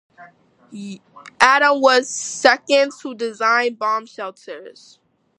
Adam 1.39 1.79
was 1.79 2.09
seconded 2.09 2.91
to 3.03 3.13
design 3.13 3.75
bomb 3.75 4.07
shelters. 4.07 4.97